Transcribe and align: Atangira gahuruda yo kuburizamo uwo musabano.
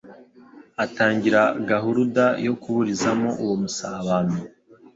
Atangira 0.83 1.41
gahuruda 1.69 2.25
yo 2.45 2.53
kuburizamo 2.61 3.29
uwo 3.43 3.55
musabano. 3.61 4.37